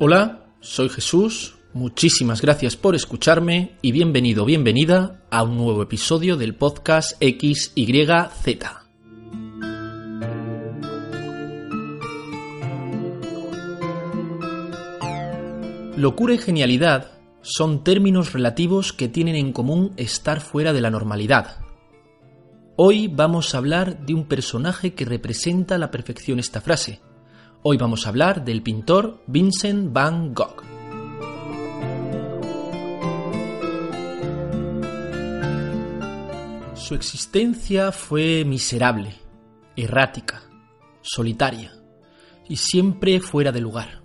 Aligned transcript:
Hola, 0.00 0.54
soy 0.60 0.88
Jesús, 0.90 1.56
muchísimas 1.74 2.40
gracias 2.40 2.76
por 2.76 2.94
escucharme 2.94 3.76
y 3.82 3.90
bienvenido, 3.90 4.44
bienvenida 4.44 5.24
a 5.28 5.42
un 5.42 5.56
nuevo 5.56 5.82
episodio 5.82 6.36
del 6.36 6.54
podcast 6.54 7.20
XYZ. 7.20 7.74
Locura 15.96 16.34
y 16.34 16.38
genialidad 16.38 17.10
son 17.42 17.82
términos 17.82 18.32
relativos 18.32 18.92
que 18.92 19.08
tienen 19.08 19.34
en 19.34 19.52
común 19.52 19.94
estar 19.96 20.40
fuera 20.40 20.72
de 20.72 20.80
la 20.80 20.90
normalidad. 20.90 21.56
Hoy 22.76 23.08
vamos 23.08 23.52
a 23.52 23.58
hablar 23.58 24.06
de 24.06 24.14
un 24.14 24.28
personaje 24.28 24.94
que 24.94 25.04
representa 25.04 25.74
a 25.74 25.78
la 25.78 25.90
perfección 25.90 26.38
esta 26.38 26.60
frase. 26.60 27.00
Hoy 27.60 27.76
vamos 27.76 28.06
a 28.06 28.10
hablar 28.10 28.44
del 28.44 28.62
pintor 28.62 29.20
Vincent 29.26 29.92
van 29.92 30.32
Gogh. 30.32 30.62
Su 36.76 36.94
existencia 36.94 37.90
fue 37.90 38.44
miserable, 38.44 39.12
errática, 39.74 40.42
solitaria 41.02 41.72
y 42.48 42.56
siempre 42.58 43.18
fuera 43.18 43.50
de 43.50 43.60
lugar, 43.60 44.04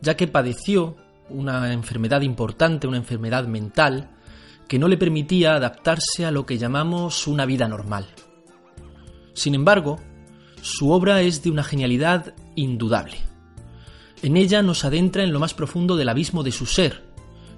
ya 0.00 0.16
que 0.16 0.28
padeció 0.28 0.96
una 1.28 1.72
enfermedad 1.72 2.20
importante, 2.20 2.86
una 2.86 2.98
enfermedad 2.98 3.48
mental, 3.48 4.12
que 4.68 4.78
no 4.78 4.86
le 4.86 4.96
permitía 4.96 5.56
adaptarse 5.56 6.24
a 6.24 6.30
lo 6.30 6.46
que 6.46 6.58
llamamos 6.58 7.26
una 7.26 7.44
vida 7.44 7.66
normal. 7.66 8.06
Sin 9.32 9.56
embargo, 9.56 9.98
su 10.62 10.92
obra 10.92 11.22
es 11.22 11.42
de 11.42 11.50
una 11.50 11.64
genialidad 11.64 12.34
indudable. 12.56 13.16
En 14.22 14.36
ella 14.36 14.62
nos 14.62 14.84
adentra 14.84 15.22
en 15.22 15.32
lo 15.32 15.40
más 15.40 15.54
profundo 15.54 15.96
del 15.96 16.08
abismo 16.08 16.42
de 16.42 16.52
su 16.52 16.66
ser, 16.66 17.04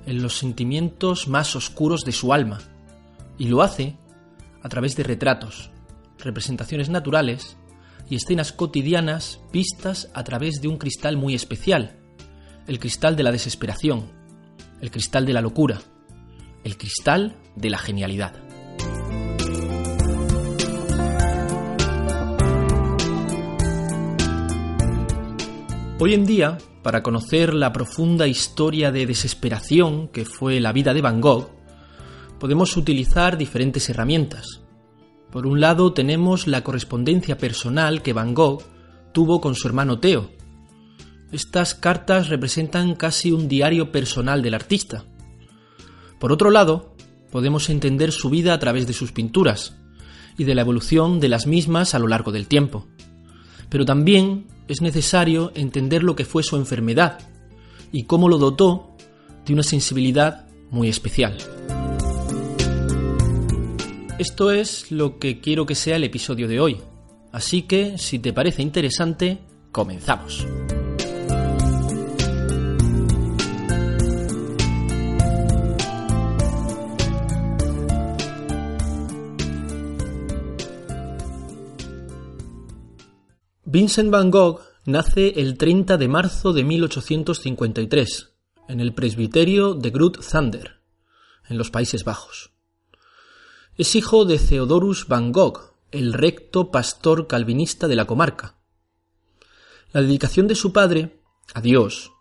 en 0.06 0.22
los 0.22 0.38
sentimientos 0.38 1.28
más 1.28 1.54
oscuros 1.56 2.02
de 2.04 2.12
su 2.12 2.32
alma, 2.32 2.60
y 3.38 3.48
lo 3.48 3.62
hace 3.62 3.96
a 4.62 4.68
través 4.68 4.96
de 4.96 5.02
retratos, 5.02 5.70
representaciones 6.18 6.88
naturales 6.88 7.56
y 8.08 8.16
escenas 8.16 8.52
cotidianas 8.52 9.40
vistas 9.52 10.10
a 10.14 10.24
través 10.24 10.60
de 10.60 10.68
un 10.68 10.78
cristal 10.78 11.16
muy 11.16 11.34
especial, 11.34 11.98
el 12.66 12.78
cristal 12.78 13.16
de 13.16 13.22
la 13.22 13.32
desesperación, 13.32 14.10
el 14.80 14.90
cristal 14.90 15.26
de 15.26 15.32
la 15.32 15.40
locura, 15.40 15.80
el 16.64 16.76
cristal 16.76 17.36
de 17.54 17.70
la 17.70 17.78
genialidad. 17.78 18.45
Hoy 25.98 26.14
en 26.14 26.26
día, 26.26 26.58
para 26.82 27.02
conocer 27.02 27.54
la 27.54 27.72
profunda 27.72 28.26
historia 28.26 28.92
de 28.92 29.06
desesperación 29.06 30.08
que 30.08 30.24
fue 30.24 30.60
la 30.60 30.72
vida 30.72 30.92
de 30.92 31.00
Van 31.00 31.20
Gogh, 31.20 31.50
podemos 32.38 32.76
utilizar 32.76 33.38
diferentes 33.38 33.88
herramientas. 33.88 34.62
Por 35.30 35.46
un 35.46 35.60
lado 35.60 35.92
tenemos 35.92 36.46
la 36.46 36.62
correspondencia 36.62 37.38
personal 37.38 38.02
que 38.02 38.12
Van 38.12 38.34
Gogh 38.34 38.62
tuvo 39.12 39.40
con 39.40 39.54
su 39.54 39.68
hermano 39.68 39.98
Theo, 39.98 40.30
estas 41.32 41.74
cartas 41.74 42.28
representan 42.28 42.94
casi 42.94 43.32
un 43.32 43.48
diario 43.48 43.90
personal 43.90 44.42
del 44.42 44.54
artista. 44.54 45.04
Por 46.20 46.30
otro 46.30 46.50
lado, 46.50 46.94
podemos 47.32 47.68
entender 47.68 48.12
su 48.12 48.30
vida 48.30 48.54
a 48.54 48.58
través 48.60 48.86
de 48.86 48.92
sus 48.92 49.10
pinturas 49.10 49.76
y 50.38 50.44
de 50.44 50.54
la 50.54 50.62
evolución 50.62 51.18
de 51.18 51.28
las 51.28 51.46
mismas 51.46 51.94
a 51.94 51.98
lo 51.98 52.06
largo 52.06 52.30
del 52.30 52.46
tiempo. 52.46 52.86
Pero 53.68 53.84
también 53.84 54.46
es 54.68 54.80
necesario 54.80 55.52
entender 55.54 56.02
lo 56.02 56.16
que 56.16 56.24
fue 56.24 56.42
su 56.42 56.56
enfermedad 56.56 57.18
y 57.92 58.04
cómo 58.04 58.28
lo 58.28 58.38
dotó 58.38 58.96
de 59.44 59.52
una 59.52 59.62
sensibilidad 59.62 60.46
muy 60.70 60.88
especial. 60.88 61.36
Esto 64.18 64.50
es 64.50 64.90
lo 64.90 65.18
que 65.18 65.40
quiero 65.40 65.66
que 65.66 65.74
sea 65.74 65.96
el 65.96 66.04
episodio 66.04 66.48
de 66.48 66.58
hoy, 66.58 66.78
así 67.32 67.62
que 67.62 67.98
si 67.98 68.18
te 68.18 68.32
parece 68.32 68.62
interesante, 68.62 69.38
comenzamos. 69.72 70.46
Vincent 83.68 84.12
van 84.12 84.30
Gogh 84.30 84.60
nace 84.84 85.40
el 85.40 85.58
30 85.58 85.96
de 85.96 86.06
marzo 86.06 86.52
de 86.52 86.62
1853 86.62 88.30
en 88.68 88.80
el 88.80 88.94
presbiterio 88.94 89.74
de 89.74 89.90
Groot 89.90 90.20
Thunder, 90.24 90.78
en 91.48 91.58
los 91.58 91.72
Países 91.72 92.04
Bajos. 92.04 92.52
Es 93.76 93.96
hijo 93.96 94.24
de 94.24 94.38
Theodorus 94.38 95.08
van 95.08 95.32
Gogh, 95.32 95.74
el 95.90 96.12
recto 96.12 96.70
pastor 96.70 97.26
calvinista 97.26 97.88
de 97.88 97.96
la 97.96 98.04
comarca. 98.04 98.54
La 99.90 100.00
dedicación 100.00 100.46
de 100.46 100.54
su 100.54 100.72
padre 100.72 101.20
a 101.52 101.60
Dios 101.60 102.12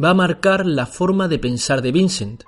va 0.00 0.10
a 0.10 0.14
marcar 0.14 0.64
la 0.64 0.86
forma 0.86 1.26
de 1.26 1.40
pensar 1.40 1.82
de 1.82 1.90
Vincent, 1.90 2.44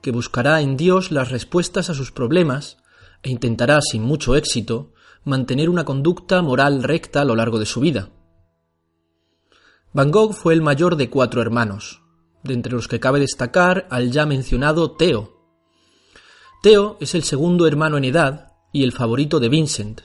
que 0.00 0.10
buscará 0.10 0.62
en 0.62 0.78
Dios 0.78 1.10
las 1.10 1.30
respuestas 1.30 1.90
a 1.90 1.94
sus 1.94 2.12
problemas 2.12 2.78
e 3.22 3.28
intentará, 3.28 3.82
sin 3.82 4.04
mucho 4.04 4.36
éxito, 4.36 4.93
mantener 5.24 5.70
una 5.70 5.84
conducta 5.84 6.42
moral 6.42 6.82
recta 6.82 7.22
a 7.22 7.24
lo 7.24 7.34
largo 7.34 7.58
de 7.58 7.66
su 7.66 7.80
vida. 7.80 8.10
Van 9.92 10.10
Gogh 10.10 10.32
fue 10.32 10.54
el 10.54 10.62
mayor 10.62 10.96
de 10.96 11.08
cuatro 11.08 11.40
hermanos, 11.40 12.02
de 12.42 12.54
entre 12.54 12.72
los 12.72 12.88
que 12.88 13.00
cabe 13.00 13.20
destacar 13.20 13.86
al 13.90 14.10
ya 14.10 14.26
mencionado 14.26 14.92
Theo. 14.92 15.32
Theo 16.62 16.96
es 17.00 17.14
el 17.14 17.22
segundo 17.22 17.66
hermano 17.66 17.96
en 17.96 18.04
edad 18.04 18.52
y 18.72 18.84
el 18.84 18.92
favorito 18.92 19.40
de 19.40 19.48
Vincent. 19.48 20.02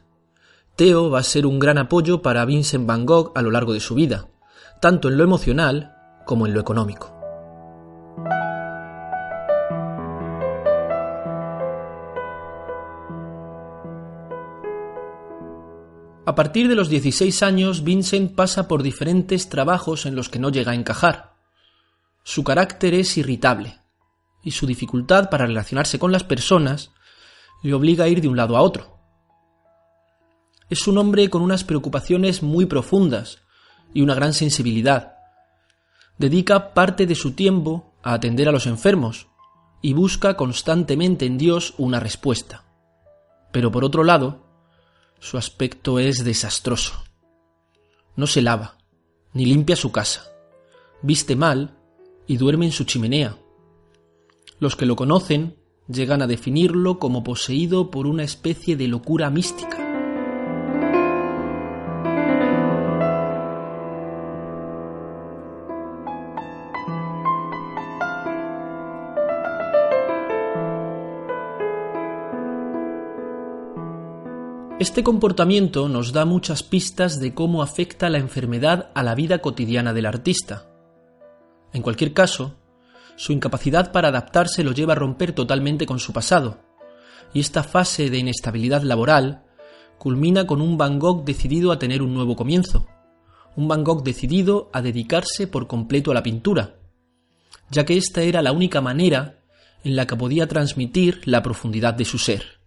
Theo 0.76 1.10
va 1.10 1.20
a 1.20 1.24
ser 1.24 1.46
un 1.46 1.60
gran 1.60 1.78
apoyo 1.78 2.22
para 2.22 2.46
Vincent 2.46 2.86
Van 2.86 3.06
Gogh 3.06 3.32
a 3.36 3.42
lo 3.42 3.52
largo 3.52 3.74
de 3.74 3.80
su 3.80 3.96
vida, 3.96 4.28
tanto 4.80 5.10
en 5.10 5.18
lo 5.18 5.24
emocional 5.24 5.96
como 6.26 6.46
en 6.48 6.54
lo 6.54 6.62
económico. 6.62 7.19
Partir 16.40 16.70
de 16.70 16.76
los 16.76 16.88
16 16.88 17.44
años, 17.44 17.84
Vincent 17.84 18.34
pasa 18.34 18.70
por 18.70 18.82
diferentes 18.82 19.50
trabajos 19.50 20.06
en 20.06 20.16
los 20.16 20.30
que 20.30 20.40
no 20.40 20.50
llega 20.52 20.72
a 20.72 20.76
encajar. 20.76 21.34
Su 22.24 22.46
carácter 22.46 22.94
es 22.94 23.18
irritable, 23.18 23.82
y 24.42 24.52
su 24.52 24.66
dificultad 24.66 25.30
para 25.30 25.48
relacionarse 25.48 26.00
con 26.00 26.14
las 26.14 26.24
personas 26.24 26.92
le 27.62 27.74
obliga 27.74 28.06
a 28.06 28.08
ir 28.08 28.22
de 28.22 28.30
un 28.30 28.38
lado 28.38 28.56
a 28.56 28.62
otro. 28.62 29.02
Es 30.70 30.88
un 30.88 30.98
hombre 30.98 31.30
con 31.30 31.42
unas 31.42 31.66
preocupaciones 31.66 32.42
muy 32.42 32.66
profundas 32.66 33.40
y 33.94 34.00
una 34.00 34.16
gran 34.16 34.32
sensibilidad. 34.32 35.16
Dedica 36.18 36.74
parte 36.74 37.06
de 37.06 37.16
su 37.16 37.34
tiempo 37.34 37.92
a 38.02 38.14
atender 38.14 38.48
a 38.48 38.54
los 38.54 38.66
enfermos 38.66 39.28
y 39.82 39.92
busca 39.92 40.38
constantemente 40.38 41.26
en 41.26 41.38
Dios 41.38 41.74
una 41.78 42.00
respuesta. 42.00 42.64
Pero 43.52 43.74
por 43.74 43.84
otro 43.84 44.06
lado, 44.06 44.49
su 45.20 45.38
aspecto 45.38 46.00
es 46.00 46.24
desastroso. 46.24 47.04
No 48.16 48.28
se 48.28 48.42
lava, 48.42 48.78
ni 49.34 49.46
limpia 49.46 49.76
su 49.76 49.92
casa. 49.92 50.24
Viste 51.02 51.36
mal 51.36 51.78
y 52.28 52.38
duerme 52.38 52.66
en 52.66 52.72
su 52.72 52.84
chimenea. 52.84 53.38
Los 54.60 54.76
que 54.76 54.86
lo 54.86 54.96
conocen 54.96 55.58
llegan 55.88 56.22
a 56.22 56.28
definirlo 56.28 57.00
como 57.00 57.24
poseído 57.24 57.92
por 57.92 58.08
una 58.08 58.24
especie 58.24 58.76
de 58.76 58.88
locura 58.88 59.30
mística. 59.30 59.89
Este 74.90 75.04
comportamiento 75.04 75.88
nos 75.88 76.14
da 76.14 76.26
muchas 76.26 76.64
pistas 76.64 77.20
de 77.20 77.36
cómo 77.36 77.62
afecta 77.62 78.10
la 78.10 78.18
enfermedad 78.18 78.90
a 78.96 79.04
la 79.04 79.14
vida 79.14 79.38
cotidiana 79.38 79.94
del 79.94 80.08
artista. 80.08 80.66
En 81.74 81.84
cualquier 81.84 82.12
caso, 82.12 82.56
su 83.16 83.32
incapacidad 83.32 83.92
para 83.92 84.08
adaptarse 84.08 84.64
lo 84.64 84.72
lleva 84.72 84.94
a 84.94 84.96
romper 84.96 85.34
totalmente 85.34 85.86
con 85.86 86.00
su 86.00 86.12
pasado, 86.12 86.64
y 87.36 87.40
esta 87.40 87.62
fase 87.62 88.10
de 88.10 88.18
inestabilidad 88.18 88.82
laboral 88.82 89.44
culmina 90.00 90.48
con 90.48 90.60
un 90.60 90.76
Van 90.76 90.98
Gogh 90.98 91.24
decidido 91.24 91.72
a 91.72 91.78
tener 91.78 92.02
un 92.02 92.16
nuevo 92.16 92.36
comienzo, 92.36 92.88
un 93.56 93.68
Van 93.68 93.84
Gogh 93.84 94.04
decidido 94.04 94.72
a 94.74 94.82
dedicarse 94.82 95.46
por 95.46 95.68
completo 95.68 96.10
a 96.10 96.16
la 96.16 96.24
pintura, 96.24 96.80
ya 97.70 97.86
que 97.86 97.96
esta 97.96 98.24
era 98.24 98.42
la 98.42 98.54
única 98.54 98.82
manera 98.82 99.44
en 99.84 99.96
la 99.96 100.08
que 100.08 100.16
podía 100.16 100.48
transmitir 100.48 101.22
la 101.26 101.44
profundidad 101.44 101.94
de 101.94 102.06
su 102.06 102.18
ser. 102.18 102.59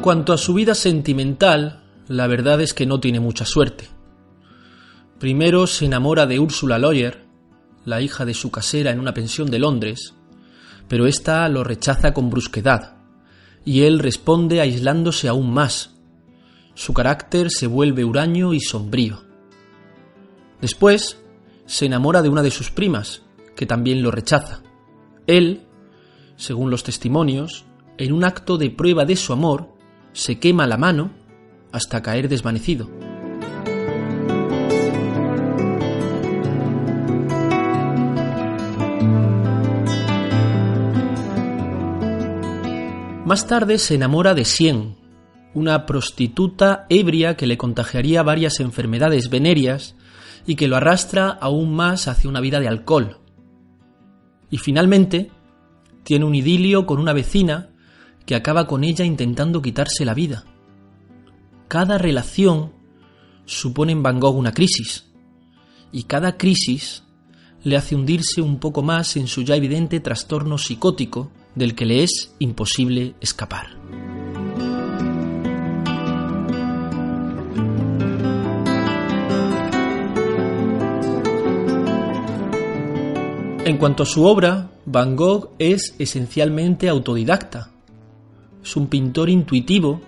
Cuanto 0.00 0.32
a 0.32 0.38
su 0.38 0.54
vida 0.54 0.74
sentimental, 0.74 1.82
la 2.08 2.26
verdad 2.26 2.60
es 2.60 2.72
que 2.72 2.86
no 2.86 3.00
tiene 3.00 3.20
mucha 3.20 3.44
suerte. 3.44 3.88
Primero 5.18 5.66
se 5.66 5.84
enamora 5.84 6.26
de 6.26 6.38
Ursula 6.38 6.78
Lawyer, 6.78 7.26
la 7.84 8.00
hija 8.00 8.24
de 8.24 8.32
su 8.32 8.50
casera 8.50 8.90
en 8.90 8.98
una 8.98 9.12
pensión 9.12 9.50
de 9.50 9.58
Londres, 9.58 10.14
pero 10.88 11.06
ésta 11.06 11.46
lo 11.48 11.64
rechaza 11.64 12.14
con 12.14 12.30
brusquedad, 12.30 12.96
y 13.64 13.82
él 13.82 13.98
responde 13.98 14.60
aislándose 14.60 15.28
aún 15.28 15.52
más. 15.52 15.96
Su 16.74 16.94
carácter 16.94 17.50
se 17.50 17.66
vuelve 17.66 18.04
huraño 18.04 18.54
y 18.54 18.60
sombrío. 18.60 19.22
Después 20.62 21.22
se 21.66 21.86
enamora 21.86 22.22
de 22.22 22.30
una 22.30 22.42
de 22.42 22.50
sus 22.50 22.70
primas, 22.70 23.22
que 23.54 23.66
también 23.66 24.02
lo 24.02 24.10
rechaza. 24.10 24.62
Él, 25.26 25.66
según 26.36 26.70
los 26.70 26.82
testimonios, 26.84 27.66
en 27.98 28.14
un 28.14 28.24
acto 28.24 28.56
de 28.56 28.70
prueba 28.70 29.04
de 29.04 29.16
su 29.16 29.34
amor, 29.34 29.79
se 30.12 30.38
quema 30.38 30.66
la 30.66 30.76
mano 30.76 31.10
hasta 31.72 32.02
caer 32.02 32.28
desvanecido. 32.28 32.90
Más 43.24 43.46
tarde 43.46 43.78
se 43.78 43.94
enamora 43.94 44.34
de 44.34 44.44
Sien, 44.44 44.96
una 45.54 45.86
prostituta 45.86 46.86
ebria 46.88 47.36
que 47.36 47.46
le 47.46 47.56
contagiaría 47.56 48.24
varias 48.24 48.58
enfermedades 48.58 49.30
venéreas 49.30 49.94
y 50.46 50.56
que 50.56 50.66
lo 50.66 50.74
arrastra 50.76 51.28
aún 51.28 51.72
más 51.72 52.08
hacia 52.08 52.28
una 52.28 52.40
vida 52.40 52.58
de 52.58 52.66
alcohol. 52.66 53.18
Y 54.50 54.58
finalmente 54.58 55.30
tiene 56.02 56.24
un 56.24 56.34
idilio 56.34 56.86
con 56.86 56.98
una 56.98 57.12
vecina 57.12 57.70
que 58.26 58.34
acaba 58.34 58.66
con 58.66 58.84
ella 58.84 59.04
intentando 59.04 59.62
quitarse 59.62 60.04
la 60.04 60.14
vida. 60.14 60.44
Cada 61.68 61.98
relación 61.98 62.72
supone 63.44 63.92
en 63.92 64.02
Van 64.02 64.20
Gogh 64.20 64.36
una 64.36 64.52
crisis, 64.52 65.06
y 65.92 66.04
cada 66.04 66.36
crisis 66.36 67.02
le 67.62 67.76
hace 67.76 67.94
hundirse 67.94 68.40
un 68.40 68.58
poco 68.58 68.82
más 68.82 69.16
en 69.16 69.26
su 69.26 69.42
ya 69.42 69.56
evidente 69.56 70.00
trastorno 70.00 70.56
psicótico 70.58 71.30
del 71.54 71.74
que 71.74 71.84
le 71.84 72.02
es 72.02 72.34
imposible 72.38 73.14
escapar. 73.20 73.68
En 83.64 83.76
cuanto 83.76 84.02
a 84.02 84.06
su 84.06 84.24
obra, 84.24 84.70
Van 84.86 85.14
Gogh 85.14 85.50
es 85.58 85.94
esencialmente 85.98 86.88
autodidacta. 86.88 87.69
Es 88.62 88.76
un 88.76 88.88
pintor 88.88 89.30
intuitivo 89.30 90.00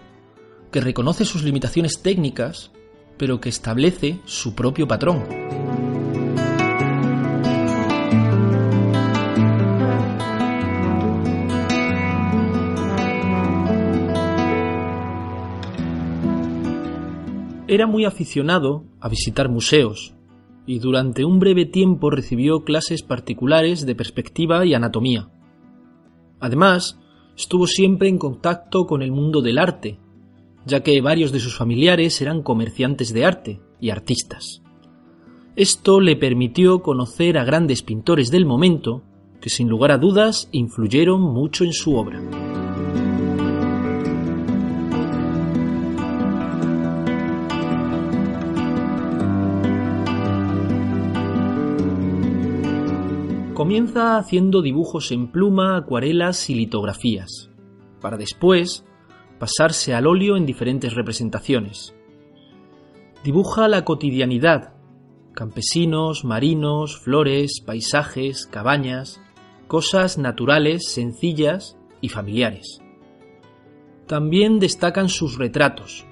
que 0.71 0.81
reconoce 0.81 1.25
sus 1.25 1.43
limitaciones 1.43 2.03
técnicas, 2.03 2.73
pero 3.17 3.41
que 3.41 3.49
establece 3.49 4.21
su 4.25 4.55
propio 4.55 4.89
patrón. 4.89 5.25
Era 17.69 17.87
muy 17.87 18.05
aficionado 18.05 18.85
a 19.01 19.09
visitar 19.09 19.49
museos 19.49 20.15
y 20.67 20.79
durante 20.79 21.25
un 21.25 21.39
breve 21.39 21.65
tiempo 21.65 22.11
recibió 22.11 22.65
clases 22.65 23.03
particulares 23.03 23.87
de 23.87 23.95
perspectiva 23.95 24.65
y 24.67 24.75
anatomía. 24.75 25.31
Además, 26.39 27.01
estuvo 27.37 27.67
siempre 27.67 28.09
en 28.09 28.19
contacto 28.19 28.87
con 28.87 29.03
el 29.03 29.13
mundo 29.13 29.41
del 29.43 29.59
arte, 29.59 29.99
ya 30.65 30.83
que 30.83 31.01
varios 31.01 31.33
de 31.33 31.41
sus 31.41 31.57
familiares 31.57 32.21
eran 32.21 32.43
comerciantes 32.43 33.13
de 33.13 33.25
arte 33.25 33.61
y 33.81 33.91
artistas. 33.91 34.63
Esto 35.57 36.01
le 36.01 36.17
permitió 36.17 36.83
conocer 36.83 37.37
a 37.37 37.45
grandes 37.45 37.83
pintores 37.83 38.31
del 38.31 38.47
momento 38.47 39.03
que 39.41 39.51
sin 39.51 39.69
lugar 39.69 39.91
a 39.91 39.99
dudas 39.99 40.49
influyeron 40.53 41.21
mucho 41.21 41.65
en 41.65 41.73
su 41.73 41.97
obra. 41.97 42.23
Comienza 53.55 54.17
haciendo 54.17 54.63
dibujos 54.63 55.13
en 55.13 55.31
pluma, 55.31 55.77
acuarelas 55.77 56.49
y 56.49 56.55
litografías, 56.55 57.51
para 58.01 58.17
después 58.17 58.87
pasarse 59.39 59.93
al 59.93 60.07
óleo 60.07 60.39
en 60.39 60.47
diferentes 60.47 60.95
representaciones. 60.95 61.95
Dibuja 63.23 63.69
la 63.69 63.85
cotidianidad, 63.85 64.73
campesinos, 65.35 66.25
marinos, 66.25 66.97
flores, 66.97 67.61
paisajes, 67.61 68.47
cabañas, 68.47 69.21
cosas 69.69 70.17
naturales, 70.17 70.89
sencillas 70.89 71.77
y 72.01 72.09
familiares. 72.09 72.81
También 74.07 74.61
destacan 74.61 75.11
sus 75.11 75.37
retratos, 75.37 76.07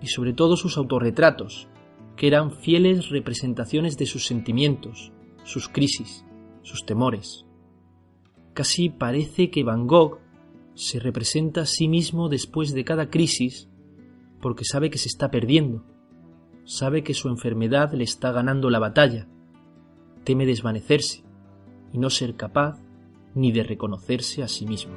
y 0.00 0.06
sobre 0.06 0.34
todo 0.34 0.56
sus 0.56 0.76
autorretratos, 0.76 1.66
que 2.14 2.28
eran 2.28 2.52
fieles 2.52 3.08
representaciones 3.08 3.98
de 3.98 4.06
sus 4.06 4.24
sentimientos, 4.24 5.10
sus 5.42 5.68
crisis 5.68 6.24
sus 6.62 6.84
temores. 6.84 7.46
Casi 8.54 8.90
parece 8.90 9.50
que 9.50 9.64
Van 9.64 9.86
Gogh 9.86 10.18
se 10.74 10.98
representa 10.98 11.62
a 11.62 11.66
sí 11.66 11.88
mismo 11.88 12.28
después 12.28 12.72
de 12.72 12.84
cada 12.84 13.10
crisis 13.10 13.68
porque 14.40 14.64
sabe 14.64 14.90
que 14.90 14.98
se 14.98 15.08
está 15.08 15.30
perdiendo, 15.30 15.84
sabe 16.64 17.02
que 17.02 17.14
su 17.14 17.28
enfermedad 17.28 17.92
le 17.92 18.04
está 18.04 18.32
ganando 18.32 18.70
la 18.70 18.78
batalla, 18.78 19.28
teme 20.24 20.46
desvanecerse 20.46 21.22
y 21.92 21.98
no 21.98 22.10
ser 22.10 22.36
capaz 22.36 22.80
ni 23.34 23.52
de 23.52 23.62
reconocerse 23.62 24.42
a 24.42 24.48
sí 24.48 24.66
mismo. 24.66 24.92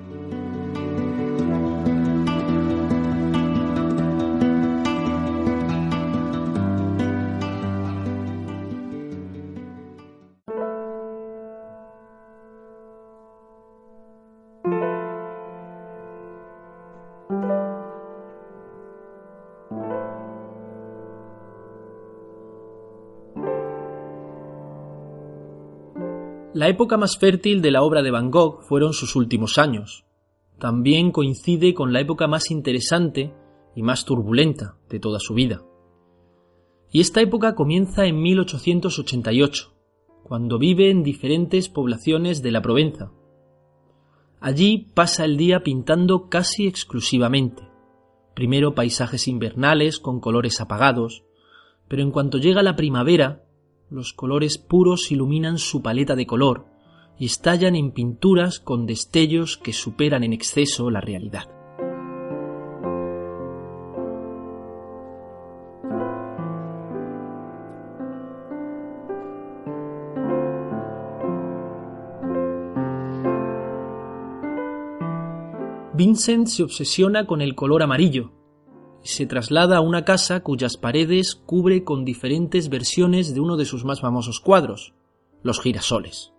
La 26.54 26.70
época 26.70 26.98
más 26.98 27.18
fértil 27.18 27.64
de 27.64 27.72
la 27.72 27.82
obra 27.82 28.04
de 28.04 28.12
Van 28.12 28.30
Gogh 28.30 28.62
fueron 28.62 28.94
sus 28.94 29.16
últimos 29.16 29.58
años. 29.58 30.06
También 30.60 31.12
coincide 31.12 31.74
con 31.74 31.92
la 31.92 32.00
época 32.00 32.28
más 32.28 32.52
interesante 32.52 33.34
y 33.76 33.82
más 33.82 34.06
turbulenta 34.06 34.78
de 34.88 35.00
toda 35.00 35.18
su 35.20 35.34
vida. 35.34 35.64
Y 36.92 37.00
esta 37.00 37.22
época 37.22 37.56
comienza 37.56 38.06
en 38.06 38.22
1888, 38.22 39.74
cuando 40.22 40.60
vive 40.60 40.92
en 40.92 41.02
diferentes 41.02 41.70
poblaciones 41.70 42.44
de 42.44 42.52
la 42.52 42.62
Provenza. 42.62 43.12
Allí 44.40 44.92
pasa 44.94 45.26
el 45.26 45.38
día 45.38 45.64
pintando 45.64 46.30
casi 46.30 46.68
exclusivamente, 46.68 47.64
primero 48.36 48.76
paisajes 48.76 49.28
invernales 49.28 50.00
con 50.00 50.20
colores 50.20 50.62
apagados, 50.62 51.24
pero 51.88 52.04
en 52.04 52.12
cuanto 52.12 52.38
llega 52.38 52.62
la 52.62 52.76
primavera 52.76 53.43
los 53.94 54.12
colores 54.12 54.58
puros 54.58 55.12
iluminan 55.12 55.60
su 55.60 55.84
paleta 55.84 56.16
de 56.16 56.26
color 56.26 56.66
y 57.20 57.28
estallan 57.28 57.76
en 57.76 57.92
pinturas 57.92 58.60
con 58.60 58.88
destellos 58.88 59.56
que 59.58 59.72
superan 59.72 60.24
en 60.24 60.34
exceso 60.34 60.90
la 60.90 61.00
realidad. 61.00 61.48
Vincent 75.94 76.48
se 76.48 76.64
obsesiona 76.64 77.28
con 77.28 77.42
el 77.42 77.54
color 77.54 77.84
amarillo, 77.84 78.32
se 79.04 79.26
traslada 79.26 79.78
a 79.78 79.82
una 79.82 80.06
casa 80.06 80.42
cuyas 80.42 80.78
paredes 80.78 81.36
cubre 81.36 81.84
con 81.84 82.06
diferentes 82.06 82.70
versiones 82.70 83.34
de 83.34 83.42
uno 83.42 83.58
de 83.58 83.66
sus 83.66 83.86
más 83.86 84.02
famosos 84.02 84.40
cuadros, 84.40 84.94
los 85.44 85.60
girasoles. 85.60 86.34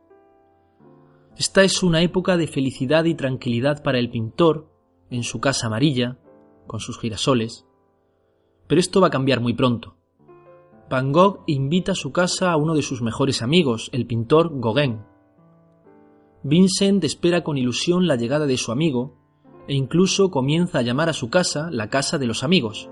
Esta 1.36 1.62
es 1.62 1.82
una 1.82 2.02
época 2.02 2.36
de 2.36 2.46
felicidad 2.46 3.04
y 3.04 3.14
tranquilidad 3.14 3.82
para 3.82 3.98
el 3.98 4.10
pintor, 4.10 4.70
en 5.10 5.24
su 5.24 5.40
casa 5.40 5.66
amarilla, 5.66 6.18
con 6.66 6.80
sus 6.80 6.98
girasoles. 6.98 7.66
Pero 8.66 8.80
esto 8.80 9.00
va 9.00 9.08
a 9.08 9.10
cambiar 9.10 9.40
muy 9.40 9.52
pronto. 9.52 9.96
Van 10.88 11.12
Gogh 11.12 11.42
invita 11.46 11.92
a 11.92 11.96
su 11.96 12.12
casa 12.12 12.52
a 12.52 12.56
uno 12.56 12.74
de 12.74 12.82
sus 12.82 13.02
mejores 13.02 13.42
amigos, 13.42 13.90
el 13.92 14.06
pintor 14.06 14.58
Gauguin. 14.60 15.02
Vincent 16.42 17.02
espera 17.04 17.42
con 17.42 17.58
ilusión 17.58 18.06
la 18.06 18.16
llegada 18.16 18.46
de 18.46 18.56
su 18.56 18.70
amigo 18.70 19.23
e 19.66 19.74
incluso 19.74 20.30
comienza 20.30 20.78
a 20.78 20.82
llamar 20.82 21.08
a 21.08 21.12
su 21.12 21.30
casa 21.30 21.68
la 21.70 21.88
casa 21.88 22.18
de 22.18 22.26
los 22.26 22.42
amigos. 22.44 22.88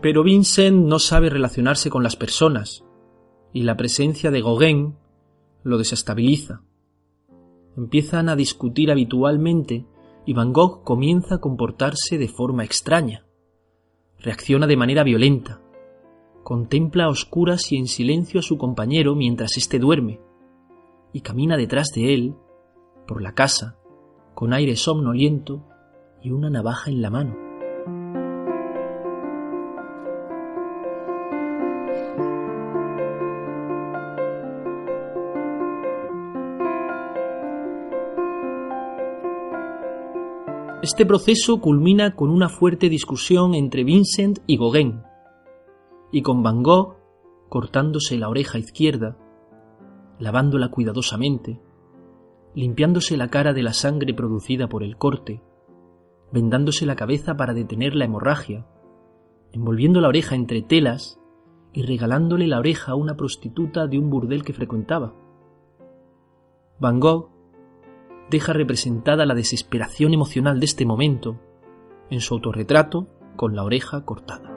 Pero 0.00 0.22
Vincent 0.22 0.86
no 0.86 0.98
sabe 0.98 1.28
relacionarse 1.28 1.90
con 1.90 2.02
las 2.02 2.16
personas, 2.16 2.84
y 3.52 3.62
la 3.62 3.76
presencia 3.76 4.30
de 4.30 4.40
Gauguin 4.40 4.96
lo 5.62 5.76
desestabiliza. 5.76 6.62
Empiezan 7.76 8.28
a 8.28 8.36
discutir 8.36 8.90
habitualmente 8.90 9.86
y 10.30 10.32
Van 10.32 10.52
Gogh 10.52 10.84
comienza 10.84 11.34
a 11.34 11.38
comportarse 11.40 12.16
de 12.16 12.28
forma 12.28 12.62
extraña. 12.62 13.26
Reacciona 14.16 14.68
de 14.68 14.76
manera 14.76 15.02
violenta. 15.02 15.60
Contempla 16.44 17.06
a 17.06 17.08
oscuras 17.08 17.72
y 17.72 17.76
en 17.76 17.88
silencio 17.88 18.38
a 18.38 18.42
su 18.44 18.56
compañero 18.56 19.16
mientras 19.16 19.56
éste 19.56 19.80
duerme, 19.80 20.20
y 21.12 21.22
camina 21.22 21.56
detrás 21.56 21.88
de 21.96 22.14
él, 22.14 22.36
por 23.08 23.22
la 23.22 23.34
casa, 23.34 23.76
con 24.36 24.52
aire 24.52 24.76
somnoliento 24.76 25.66
y 26.22 26.30
una 26.30 26.48
navaja 26.48 26.92
en 26.92 27.02
la 27.02 27.10
mano. 27.10 27.49
Este 40.82 41.04
proceso 41.04 41.60
culmina 41.60 42.16
con 42.16 42.30
una 42.30 42.48
fuerte 42.48 42.88
discusión 42.88 43.54
entre 43.54 43.84
Vincent 43.84 44.38
y 44.46 44.56
Gauguin, 44.56 45.02
y 46.10 46.22
con 46.22 46.42
Van 46.42 46.62
Gogh 46.62 46.96
cortándose 47.50 48.16
la 48.16 48.30
oreja 48.30 48.56
izquierda, 48.58 49.18
lavándola 50.18 50.70
cuidadosamente, 50.70 51.60
limpiándose 52.54 53.18
la 53.18 53.28
cara 53.28 53.52
de 53.52 53.62
la 53.62 53.74
sangre 53.74 54.14
producida 54.14 54.70
por 54.70 54.82
el 54.82 54.96
corte, 54.96 55.42
vendándose 56.32 56.86
la 56.86 56.96
cabeza 56.96 57.36
para 57.36 57.52
detener 57.52 57.94
la 57.94 58.06
hemorragia, 58.06 58.66
envolviendo 59.52 60.00
la 60.00 60.08
oreja 60.08 60.34
entre 60.34 60.62
telas 60.62 61.20
y 61.74 61.82
regalándole 61.82 62.46
la 62.46 62.58
oreja 62.58 62.92
a 62.92 62.94
una 62.94 63.18
prostituta 63.18 63.86
de 63.86 63.98
un 63.98 64.08
burdel 64.08 64.44
que 64.44 64.54
frecuentaba. 64.54 65.12
Van 66.78 67.00
Gogh 67.00 67.39
deja 68.30 68.52
representada 68.52 69.26
la 69.26 69.34
desesperación 69.34 70.14
emocional 70.14 70.60
de 70.60 70.66
este 70.66 70.86
momento 70.86 71.36
en 72.10 72.20
su 72.20 72.34
autorretrato 72.34 73.08
con 73.36 73.56
la 73.56 73.64
oreja 73.64 74.04
cortada. 74.04 74.56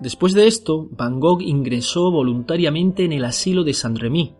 Después 0.00 0.34
de 0.34 0.46
esto, 0.46 0.88
Van 0.92 1.18
Gogh 1.18 1.42
ingresó 1.42 2.12
voluntariamente 2.12 3.04
en 3.04 3.12
el 3.12 3.24
asilo 3.24 3.64
de 3.64 3.74
Saint-Rémy, 3.74 4.36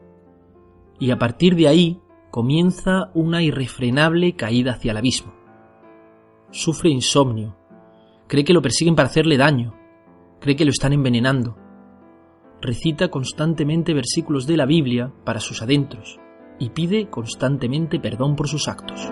y 1.01 1.11
a 1.11 1.19
partir 1.19 1.57
de 1.57 1.67
ahí 1.67 2.01
comienza 2.31 3.11
una 3.15 3.43
irrefrenable 3.43 4.37
caída 4.37 4.73
hacia 4.73 4.93
el 4.93 4.99
abismo 4.99 5.46
sufre 6.51 6.91
insomnio, 6.91 7.57
cree 8.27 8.45
que 8.45 8.53
lo 8.53 8.63
persiguen 8.63 8.95
para 8.95 9.09
hacerle 9.09 9.37
daño, 9.37 9.75
cree 10.41 10.57
que 10.57 10.65
lo 10.65 10.71
están 10.71 10.93
envenenando. 10.93 11.57
Recita 12.61 13.09
constantemente 13.09 13.95
versículos 13.95 14.47
de 14.47 14.57
la 14.57 14.67
Biblia 14.67 15.13
para 15.25 15.41
sus 15.41 15.63
adentros 15.63 16.19
y 16.59 16.71
pide 16.71 17.11
constantemente 17.11 18.01
perdón 18.01 18.35
por 18.35 18.49
sus 18.49 18.69
actos. 18.69 19.11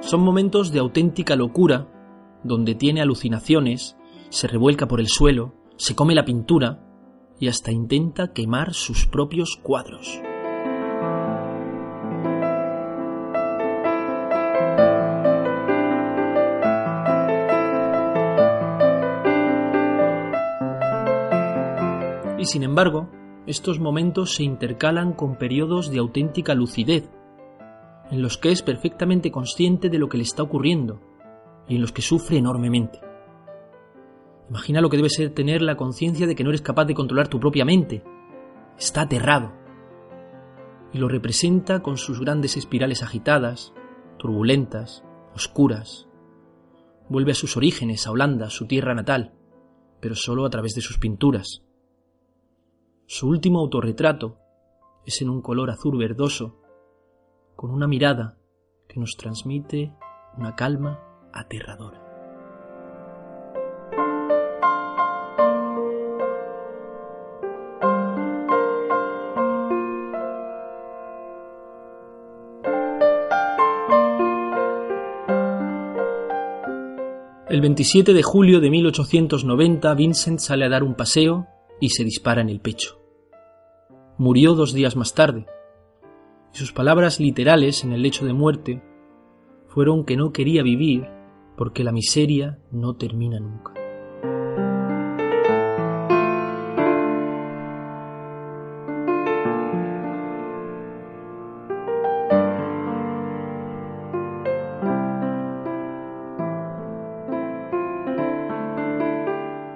Son 0.00 0.20
momentos 0.22 0.70
de 0.70 0.78
auténtica 0.78 1.34
locura, 1.34 1.88
donde 2.44 2.74
tiene 2.74 3.00
alucinaciones 3.00 3.96
se 4.34 4.48
revuelca 4.48 4.88
por 4.88 4.98
el 4.98 5.06
suelo, 5.06 5.54
se 5.76 5.94
come 5.94 6.12
la 6.12 6.24
pintura 6.24 6.80
y 7.38 7.46
hasta 7.46 7.70
intenta 7.70 8.32
quemar 8.32 8.74
sus 8.74 9.06
propios 9.06 9.56
cuadros. 9.62 10.20
Y 22.36 22.44
sin 22.46 22.64
embargo, 22.64 23.08
estos 23.46 23.78
momentos 23.78 24.34
se 24.34 24.42
intercalan 24.42 25.12
con 25.12 25.38
periodos 25.38 25.92
de 25.92 26.00
auténtica 26.00 26.56
lucidez, 26.56 27.08
en 28.10 28.20
los 28.20 28.36
que 28.36 28.50
es 28.50 28.62
perfectamente 28.62 29.30
consciente 29.30 29.88
de 29.88 30.00
lo 30.00 30.08
que 30.08 30.16
le 30.16 30.24
está 30.24 30.42
ocurriendo 30.42 31.00
y 31.68 31.76
en 31.76 31.82
los 31.82 31.92
que 31.92 32.02
sufre 32.02 32.38
enormemente. 32.38 33.13
Imagina 34.48 34.80
lo 34.80 34.90
que 34.90 34.96
debe 34.96 35.08
ser 35.08 35.30
tener 35.30 35.62
la 35.62 35.76
conciencia 35.76 36.26
de 36.26 36.34
que 36.34 36.44
no 36.44 36.50
eres 36.50 36.62
capaz 36.62 36.84
de 36.84 36.94
controlar 36.94 37.28
tu 37.28 37.40
propia 37.40 37.64
mente. 37.64 38.04
Está 38.78 39.02
aterrado. 39.02 39.52
Y 40.92 40.98
lo 40.98 41.08
representa 41.08 41.82
con 41.82 41.96
sus 41.96 42.20
grandes 42.20 42.56
espirales 42.56 43.02
agitadas, 43.02 43.72
turbulentas, 44.18 45.04
oscuras. 45.34 46.08
Vuelve 47.08 47.32
a 47.32 47.34
sus 47.34 47.56
orígenes, 47.56 48.06
a 48.06 48.10
Holanda, 48.10 48.50
su 48.50 48.66
tierra 48.66 48.94
natal, 48.94 49.34
pero 50.00 50.14
solo 50.14 50.44
a 50.44 50.50
través 50.50 50.74
de 50.74 50.82
sus 50.82 50.98
pinturas. 50.98 51.62
Su 53.06 53.28
último 53.28 53.60
autorretrato 53.60 54.38
es 55.04 55.20
en 55.20 55.28
un 55.28 55.42
color 55.42 55.70
azul 55.70 55.98
verdoso, 55.98 56.60
con 57.56 57.70
una 57.70 57.86
mirada 57.86 58.38
que 58.88 59.00
nos 59.00 59.16
transmite 59.16 59.94
una 60.36 60.54
calma 60.54 61.00
aterradora. 61.32 62.03
27 77.64 78.12
de 78.12 78.22
julio 78.22 78.60
de 78.60 78.68
1890 78.68 79.94
Vincent 79.94 80.38
sale 80.38 80.66
a 80.66 80.68
dar 80.68 80.82
un 80.82 80.92
paseo 80.92 81.46
y 81.80 81.88
se 81.88 82.04
dispara 82.04 82.42
en 82.42 82.50
el 82.50 82.60
pecho. 82.60 83.00
Murió 84.18 84.52
dos 84.52 84.74
días 84.74 84.96
más 84.96 85.14
tarde, 85.14 85.46
y 86.52 86.58
sus 86.58 86.74
palabras 86.74 87.20
literales 87.20 87.82
en 87.82 87.92
el 87.92 88.02
lecho 88.02 88.26
de 88.26 88.34
muerte 88.34 88.82
fueron 89.66 90.04
que 90.04 90.14
no 90.14 90.30
quería 90.30 90.62
vivir 90.62 91.08
porque 91.56 91.84
la 91.84 91.92
miseria 91.92 92.58
no 92.70 92.96
termina 92.96 93.40
nunca. 93.40 93.72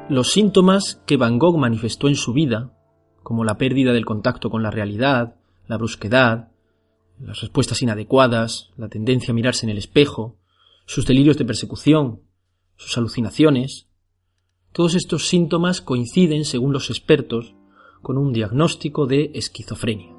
Los 0.08 0.30
síntomas 0.30 1.02
que 1.06 1.18
Van 1.18 1.38
Gogh 1.38 1.58
manifestó 1.58 2.08
en 2.08 2.16
su 2.16 2.32
vida, 2.32 2.72
como 3.22 3.44
la 3.44 3.58
pérdida 3.58 3.92
del 3.92 4.06
contacto 4.06 4.48
con 4.48 4.62
la 4.62 4.70
realidad, 4.70 5.36
la 5.66 5.76
brusquedad, 5.76 6.48
las 7.20 7.42
respuestas 7.42 7.82
inadecuadas, 7.82 8.70
la 8.78 8.88
tendencia 8.88 9.32
a 9.32 9.34
mirarse 9.34 9.66
en 9.66 9.70
el 9.70 9.76
espejo, 9.76 10.38
sus 10.86 11.04
delirios 11.04 11.36
de 11.36 11.44
persecución, 11.44 12.22
sus 12.76 12.96
alucinaciones, 12.96 13.88
todos 14.72 14.94
estos 14.94 15.28
síntomas 15.28 15.82
coinciden, 15.82 16.46
según 16.46 16.72
los 16.72 16.88
expertos, 16.88 17.54
con 18.00 18.16
un 18.16 18.32
diagnóstico 18.32 19.06
de 19.06 19.32
esquizofrenia. 19.34 20.17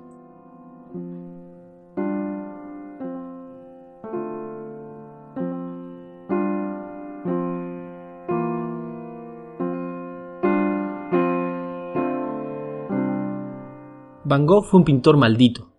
Van 14.29 14.45
Gogh 14.45 14.65
fue 14.65 14.79
un 14.79 14.86
pintor 14.86 15.17
maldito, 15.17 15.71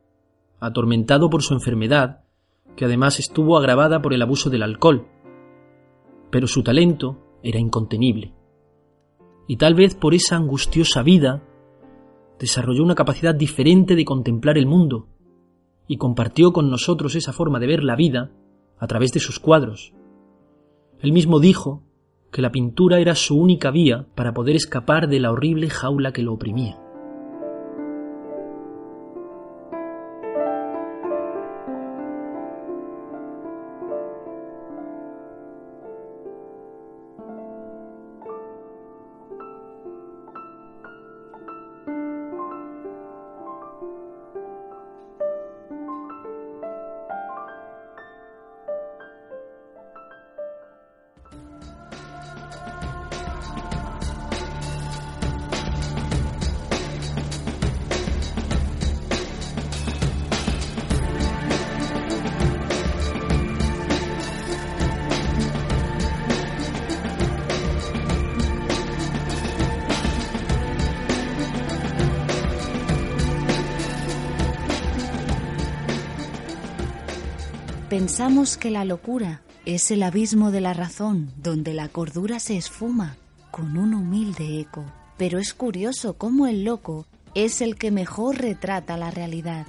atormentado 0.58 1.30
por 1.30 1.40
su 1.44 1.54
enfermedad, 1.54 2.24
que 2.74 2.84
además 2.84 3.20
estuvo 3.20 3.56
agravada 3.56 4.02
por 4.02 4.12
el 4.12 4.22
abuso 4.22 4.50
del 4.50 4.64
alcohol. 4.64 5.06
Pero 6.32 6.48
su 6.48 6.64
talento 6.64 7.38
era 7.44 7.60
incontenible. 7.60 8.34
Y 9.46 9.56
tal 9.56 9.74
vez 9.74 9.94
por 9.94 10.14
esa 10.14 10.34
angustiosa 10.34 11.04
vida 11.04 11.44
desarrolló 12.40 12.82
una 12.82 12.96
capacidad 12.96 13.36
diferente 13.36 13.94
de 13.94 14.04
contemplar 14.04 14.58
el 14.58 14.66
mundo 14.66 15.06
y 15.86 15.96
compartió 15.96 16.52
con 16.52 16.70
nosotros 16.70 17.14
esa 17.14 17.32
forma 17.32 17.60
de 17.60 17.68
ver 17.68 17.84
la 17.84 17.94
vida 17.94 18.32
a 18.80 18.86
través 18.88 19.12
de 19.12 19.20
sus 19.20 19.38
cuadros. 19.38 19.94
Él 20.98 21.12
mismo 21.12 21.38
dijo 21.38 21.84
que 22.32 22.42
la 22.42 22.50
pintura 22.50 22.98
era 22.98 23.14
su 23.14 23.38
única 23.38 23.70
vía 23.70 24.08
para 24.16 24.34
poder 24.34 24.56
escapar 24.56 25.06
de 25.06 25.20
la 25.20 25.30
horrible 25.30 25.70
jaula 25.70 26.12
que 26.12 26.24
lo 26.24 26.32
oprimía. 26.32 26.89
Pensamos 78.00 78.56
que 78.56 78.70
la 78.70 78.86
locura 78.86 79.42
es 79.66 79.90
el 79.90 80.02
abismo 80.02 80.50
de 80.50 80.62
la 80.62 80.72
razón 80.72 81.30
donde 81.36 81.74
la 81.74 81.88
cordura 81.90 82.40
se 82.40 82.56
esfuma 82.56 83.18
con 83.50 83.76
un 83.76 83.92
humilde 83.92 84.58
eco. 84.58 84.86
Pero 85.18 85.38
es 85.38 85.52
curioso 85.52 86.14
cómo 86.14 86.46
el 86.46 86.64
loco 86.64 87.06
es 87.34 87.60
el 87.60 87.76
que 87.76 87.90
mejor 87.90 88.38
retrata 88.38 88.96
la 88.96 89.10
realidad. 89.10 89.66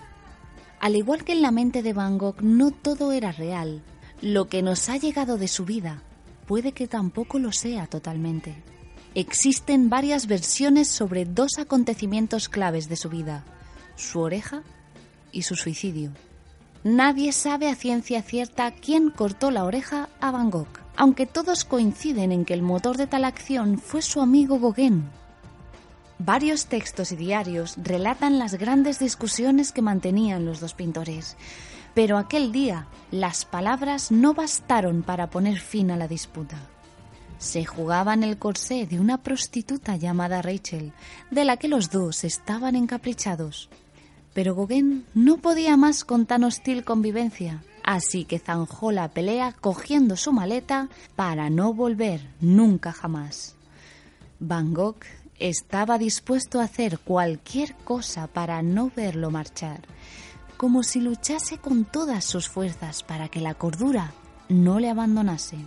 Al 0.80 0.96
igual 0.96 1.26
que 1.26 1.34
en 1.34 1.42
la 1.42 1.52
mente 1.52 1.84
de 1.84 1.92
Van 1.92 2.18
Gogh 2.18 2.42
no 2.42 2.72
todo 2.72 3.12
era 3.12 3.34
real, 3.34 3.84
lo 4.22 4.48
que 4.48 4.62
nos 4.62 4.88
ha 4.88 4.96
llegado 4.96 5.38
de 5.38 5.50
su 5.50 5.66
vida 5.66 6.02
puede 6.48 6.72
que 6.72 6.88
tampoco 6.88 7.38
lo 7.38 7.52
sea 7.52 7.86
totalmente. 7.88 8.56
Existen 9.14 9.90
varias 9.90 10.28
versiones 10.28 10.88
sobre 10.88 11.26
dos 11.26 11.60
acontecimientos 11.60 12.48
claves 12.48 12.88
de 12.88 12.96
su 12.96 13.10
vida, 13.10 13.44
su 13.98 14.22
oreja 14.22 14.64
y 15.34 15.42
su 15.42 15.58
suicidio. 15.58 16.14
Nadie 16.84 17.32
sabe 17.32 17.70
a 17.70 17.76
ciencia 17.76 18.24
cierta 18.24 18.72
quién 18.72 19.12
cortó 19.12 19.52
la 19.52 19.66
oreja 19.66 20.10
a 20.20 20.32
Van 20.32 20.50
Gogh, 20.50 20.80
aunque 20.96 21.28
todos 21.28 21.64
coinciden 21.64 22.32
en 22.32 22.44
que 22.44 22.56
el 22.56 22.64
motor 22.64 22.98
de 22.98 23.06
tal 23.06 23.24
acción 23.24 23.78
fue 23.78 24.02
su 24.02 24.20
amigo 24.20 24.60
Gauguin. 24.60 25.04
Varios 26.18 26.66
textos 26.66 27.12
y 27.12 27.18
diarios 27.18 27.76
relatan 27.78 28.40
las 28.40 28.56
grandes 28.56 28.98
discusiones 28.98 29.72
que 29.72 29.84
mantenían 29.84 30.44
los 30.44 30.60
dos 30.60 30.74
pintores, 30.74 31.38
pero 31.94 32.18
aquel 32.18 32.52
día 32.52 32.88
las 33.12 33.46
palabras 33.46 34.12
no 34.12 34.34
bastaron 34.34 35.04
para 35.04 35.30
poner 35.30 35.60
fin 35.60 35.92
a 35.92 35.98
la 35.98 36.08
disputa. 36.08 36.58
Se 37.38 37.64
jugaban 37.64 38.24
el 38.24 38.38
corsé 38.38 38.88
de 38.88 39.00
una 39.00 39.18
prostituta 39.18 39.98
llamada 39.98 40.42
Rachel, 40.42 40.94
de 41.30 41.46
la 41.46 41.58
que 41.58 41.68
los 41.68 41.92
dos 41.92 42.24
estaban 42.24 42.76
encaprichados. 42.76 43.70
Pero 44.34 44.56
Gauguin 44.56 45.06
no 45.14 45.38
podía 45.38 45.76
más 45.78 46.06
con 46.06 46.26
tan 46.26 46.44
hostil 46.44 46.84
convivencia, 46.84 47.64
así 47.84 48.24
que 48.24 48.40
zanjó 48.40 48.92
la 48.92 49.10
pelea 49.10 49.54
cogiendo 49.60 50.16
su 50.16 50.32
maleta 50.32 50.88
para 51.16 51.50
no 51.50 51.74
volver 51.74 52.22
nunca 52.40 52.92
jamás. 52.94 53.56
Van 54.40 54.74
Gogh 54.74 55.04
estaba 55.38 55.98
dispuesto 55.98 56.60
a 56.60 56.66
hacer 56.66 57.00
cualquier 57.00 57.76
cosa 57.76 58.28
para 58.28 58.62
no 58.62 58.92
verlo 58.96 59.32
marchar, 59.32 59.82
como 60.56 60.84
si 60.84 61.02
luchase 61.02 61.58
con 61.58 61.86
todas 61.86 62.24
sus 62.24 62.48
fuerzas 62.48 63.04
para 63.04 63.28
que 63.28 63.42
la 63.42 63.56
cordura 63.56 64.14
no 64.48 64.80
le 64.80 64.90
abandonase. 64.90 65.58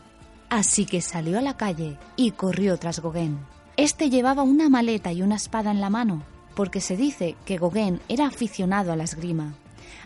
Así 0.49 0.87
que 0.87 1.01
salió 1.01 1.39
a 1.39 1.43
la 1.43 1.57
calle 1.57 1.99
y 2.17 2.31
corrió 2.31 2.79
tras 2.79 3.01
Gauguin. 3.01 3.39
Este 3.77 4.09
llevaba 4.09 4.43
una 4.45 4.69
maleta 4.69 5.13
y 5.13 5.23
una 5.23 5.35
espada 5.35 5.73
en 5.73 5.81
la 5.81 5.91
mano, 5.91 6.23
porque 6.55 6.81
se 6.81 6.97
dice 6.97 7.37
que 7.45 7.59
Gauguin 7.59 8.01
era 8.09 8.27
aficionado 8.27 8.93
a 8.93 8.97
la 8.97 9.05
esgrima. 9.05 9.55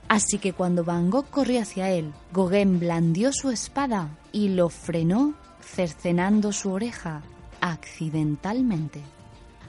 Así 0.08 0.38
que 0.38 0.52
cuando 0.52 0.84
Van 0.84 1.10
Gogh 1.10 1.28
corrió 1.30 1.60
hacia 1.60 1.90
él, 1.90 2.12
Gauguin 2.32 2.80
blandió 2.80 3.32
su 3.32 3.50
espada 3.50 4.08
y 4.32 4.48
lo 4.48 4.70
frenó 4.70 5.34
cercenando 5.60 6.52
su 6.52 6.72
oreja 6.72 7.22
accidentalmente. 7.60 9.02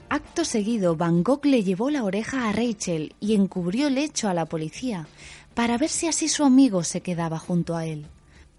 Acto 0.08 0.44
seguido, 0.44 0.96
Van 0.96 1.22
Gogh 1.22 1.44
le 1.44 1.62
llevó 1.62 1.90
la 1.90 2.04
oreja 2.04 2.48
a 2.48 2.52
Rachel 2.52 3.14
y 3.20 3.34
encubrió 3.34 3.88
el 3.88 3.98
hecho 3.98 4.28
a 4.28 4.34
la 4.34 4.46
policía 4.46 5.06
para 5.54 5.78
ver 5.78 5.90
si 5.90 6.08
así 6.08 6.28
su 6.28 6.44
amigo 6.44 6.84
se 6.84 7.00
quedaba 7.02 7.38
junto 7.38 7.76
a 7.76 7.84
él. 7.86 8.06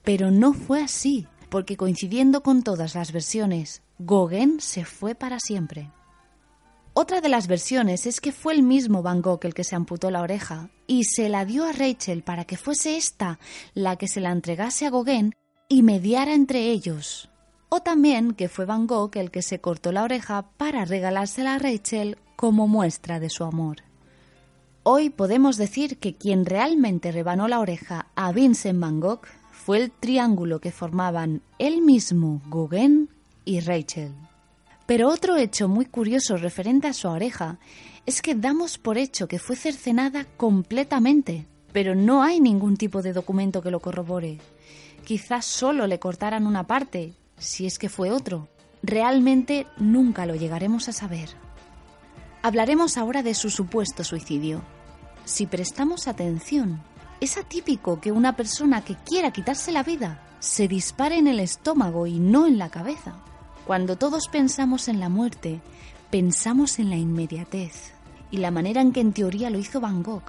Pero 0.04 0.32
no 0.32 0.54
fue 0.54 0.82
así, 0.84 1.28
porque 1.50 1.78
coincidiendo 1.78 2.42
con 2.42 2.64
todas 2.64 2.96
las 2.96 3.12
versiones, 3.12 3.82
Gauguin 4.00 4.62
se 4.62 4.86
fue 4.86 5.16
para 5.16 5.40
siempre. 5.40 5.90
Otra 7.02 7.20
de 7.20 7.30
las 7.30 7.48
versiones 7.48 8.06
es 8.06 8.22
que 8.22 8.32
fue 8.32 8.54
el 8.54 8.62
mismo 8.62 9.02
Van 9.02 9.24
Gogh 9.24 9.44
el 9.46 9.56
que 9.56 9.64
se 9.64 9.76
amputó 9.76 10.12
la 10.12 10.22
oreja 10.22 10.70
y 10.86 11.06
se 11.06 11.30
la 11.30 11.46
dio 11.46 11.66
a 11.66 11.72
Rachel 11.72 12.22
para 12.22 12.46
que 12.46 12.58
fuese 12.58 12.96
ésta 12.96 13.40
la 13.74 13.96
que 13.96 14.08
se 14.08 14.22
la 14.22 14.30
entregase 14.30 14.86
a 14.86 14.92
Gauguin 14.92 15.34
y 15.68 15.82
mediara 15.82 16.36
entre 16.36 16.70
ellos. 16.70 17.32
O 17.70 17.80
también 17.80 18.34
que 18.34 18.50
fue 18.50 18.66
Van 18.66 18.86
Gogh 18.86 19.18
el 19.18 19.32
que 19.32 19.42
se 19.42 19.60
cortó 19.60 19.92
la 19.92 20.04
oreja 20.04 20.52
para 20.58 20.86
regalársela 20.86 21.56
a 21.56 21.58
Rachel 21.58 22.20
como 22.36 22.68
muestra 22.68 23.20
de 23.20 23.32
su 23.32 23.46
amor. 23.46 23.78
Hoy 24.84 25.10
podemos 25.10 25.58
decir 25.58 25.98
que 25.98 26.14
quien 26.14 26.46
realmente 26.46 27.12
rebanó 27.12 27.48
la 27.48 27.62
oreja 27.62 28.12
a 28.14 28.32
Vincent 28.32 28.80
Van 28.80 29.00
Gogh 29.00 29.26
fue 29.52 29.80
el 29.80 29.92
triángulo 29.92 30.62
que 30.62 30.72
formaban 30.72 31.42
él 31.58 31.82
mismo, 31.82 32.44
Gauguin 32.52 33.10
y 33.44 33.60
Rachel. 33.62 34.14
Pero 34.92 35.08
otro 35.08 35.38
hecho 35.38 35.70
muy 35.70 35.86
curioso 35.86 36.36
referente 36.36 36.90
a 36.90 36.94
su 36.94 37.08
oreja 37.08 37.60
es 38.06 38.22
que 38.22 38.36
damos 38.36 38.78
por 38.78 38.98
hecho 38.98 39.26
que 39.26 39.40
fue 39.40 39.56
cercenada 39.56 40.26
completamente, 40.36 41.48
pero 41.72 41.96
no 41.96 42.24
hay 42.24 42.42
ningún 42.42 42.76
tipo 42.76 43.02
de 43.02 43.14
documento 43.14 43.62
que 43.62 43.72
lo 43.72 43.80
corrobore. 43.80 44.40
Quizás 45.06 45.46
solo 45.46 45.88
le 45.88 45.98
cortaran 45.98 46.46
una 46.46 46.68
parte, 46.68 47.14
si 47.38 47.66
es 47.66 47.80
que 47.80 47.88
fue 47.88 48.12
otro. 48.12 48.50
Realmente 48.84 49.66
nunca 49.78 50.26
lo 50.26 50.36
llegaremos 50.36 50.90
a 50.90 50.92
saber. 50.92 51.30
Hablaremos 52.42 52.98
ahora 52.98 53.24
de 53.24 53.34
su 53.34 53.50
supuesto 53.50 54.04
suicidio. 54.04 54.62
Si 55.24 55.46
prestamos 55.46 56.10
atención, 56.10 56.84
es 57.22 57.38
atípico 57.38 58.02
que 58.02 58.12
una 58.12 58.36
persona 58.36 58.84
que 58.84 58.98
quiera 58.98 59.32
quitarse 59.32 59.72
la 59.72 59.84
vida 59.84 60.22
se 60.40 60.68
dispare 60.68 61.18
en 61.18 61.28
el 61.28 61.40
estómago 61.40 62.08
y 62.08 62.20
no 62.20 62.46
en 62.46 62.58
la 62.58 62.70
cabeza. 62.70 63.24
Cuando 63.72 63.96
todos 63.96 64.28
pensamos 64.28 64.90
en 64.90 65.00
la 65.00 65.08
muerte, 65.08 65.62
pensamos 66.10 66.78
en 66.78 66.90
la 66.90 66.98
inmediatez 66.98 67.94
y 68.30 68.40
la 68.40 68.52
manera 68.52 68.82
en 68.82 68.92
que 68.92 69.00
en 69.00 69.14
teoría 69.14 69.50
lo 69.50 69.60
hizo 69.60 69.80
Van 69.80 70.04
Gogh 70.04 70.26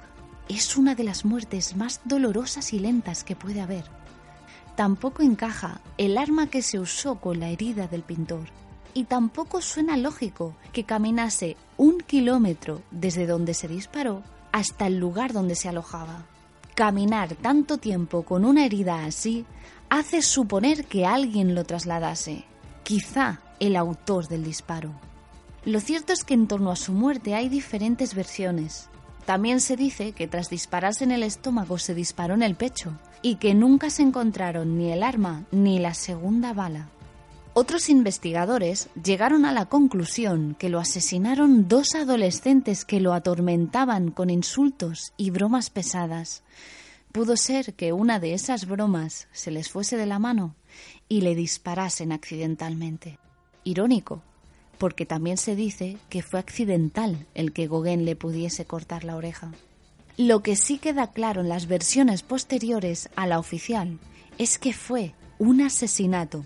es 0.47 0.77
una 0.77 0.95
de 0.95 1.03
las 1.03 1.25
muertes 1.25 1.75
más 1.75 1.99
dolorosas 2.05 2.71
y 2.71 2.79
lentas 2.79 3.25
que 3.25 3.35
puede 3.35 3.59
haber. 3.59 3.83
Tampoco 4.77 5.23
encaja 5.23 5.81
el 5.97 6.17
arma 6.17 6.47
que 6.47 6.61
se 6.61 6.79
usó 6.79 7.15
con 7.15 7.41
la 7.41 7.49
herida 7.49 7.87
del 7.87 8.03
pintor 8.03 8.47
y 8.93 9.03
tampoco 9.03 9.59
suena 9.61 9.97
lógico 9.97 10.55
que 10.71 10.85
caminase 10.85 11.57
un 11.75 11.97
kilómetro 11.97 12.81
desde 12.91 13.27
donde 13.27 13.55
se 13.55 13.67
disparó 13.67 14.23
hasta 14.53 14.87
el 14.87 14.99
lugar 14.99 15.33
donde 15.33 15.55
se 15.55 15.67
alojaba. 15.67 16.23
Caminar 16.75 17.35
tanto 17.35 17.77
tiempo 17.77 18.23
con 18.23 18.45
una 18.45 18.65
herida 18.65 19.03
así 19.03 19.45
hace 19.89 20.21
suponer 20.21 20.85
que 20.85 21.05
alguien 21.05 21.55
lo 21.55 21.65
trasladase 21.65 22.45
quizá 22.83 23.39
el 23.59 23.75
autor 23.75 24.27
del 24.27 24.43
disparo. 24.43 24.91
Lo 25.65 25.79
cierto 25.79 26.11
es 26.11 26.23
que 26.23 26.33
en 26.33 26.47
torno 26.47 26.71
a 26.71 26.75
su 26.75 26.91
muerte 26.91 27.35
hay 27.35 27.47
diferentes 27.47 28.15
versiones. 28.15 28.89
También 29.25 29.61
se 29.61 29.77
dice 29.77 30.11
que 30.11 30.27
tras 30.27 30.49
dispararse 30.49 31.05
en 31.05 31.11
el 31.11 31.23
estómago 31.23 31.77
se 31.77 31.95
disparó 31.95 32.33
en 32.33 32.43
el 32.43 32.55
pecho 32.55 32.99
y 33.21 33.35
que 33.35 33.53
nunca 33.53 33.89
se 33.89 34.01
encontraron 34.01 34.77
ni 34.77 34.91
el 34.91 35.01
arma 35.01 35.45
ni 35.51 35.79
la 35.79 35.93
segunda 35.93 36.53
bala. 36.53 36.89
Otros 37.53 37.87
investigadores 37.89 38.89
llegaron 39.01 39.45
a 39.45 39.53
la 39.53 39.67
conclusión 39.67 40.55
que 40.59 40.69
lo 40.69 40.79
asesinaron 40.79 41.67
dos 41.67 41.95
adolescentes 41.95 42.83
que 42.83 42.99
lo 42.99 43.13
atormentaban 43.13 44.11
con 44.11 44.29
insultos 44.29 45.13
y 45.15 45.29
bromas 45.29 45.69
pesadas. 45.69 46.43
Pudo 47.11 47.37
ser 47.37 47.75
que 47.75 47.93
una 47.93 48.19
de 48.19 48.33
esas 48.33 48.65
bromas 48.65 49.27
se 49.31 49.51
les 49.51 49.69
fuese 49.69 49.95
de 49.97 50.07
la 50.07 50.17
mano 50.17 50.55
y 51.09 51.21
le 51.21 51.35
disparasen 51.35 52.11
accidentalmente. 52.11 53.19
Irónico, 53.63 54.21
porque 54.77 55.05
también 55.05 55.37
se 55.37 55.55
dice 55.55 55.97
que 56.09 56.21
fue 56.21 56.39
accidental 56.39 57.25
el 57.35 57.53
que 57.53 57.67
Gauguin 57.67 58.05
le 58.05 58.15
pudiese 58.15 58.65
cortar 58.65 59.03
la 59.03 59.15
oreja. 59.15 59.51
Lo 60.17 60.43
que 60.43 60.55
sí 60.55 60.77
queda 60.77 61.07
claro 61.07 61.41
en 61.41 61.49
las 61.49 61.67
versiones 61.67 62.21
posteriores 62.21 63.09
a 63.15 63.25
la 63.25 63.39
oficial 63.39 63.99
es 64.37 64.59
que 64.59 64.73
fue 64.73 65.13
un 65.39 65.61
asesinato, 65.61 66.45